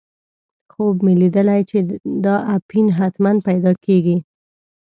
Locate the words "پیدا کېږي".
3.47-4.17